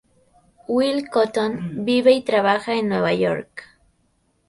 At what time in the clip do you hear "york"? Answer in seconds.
3.13-3.65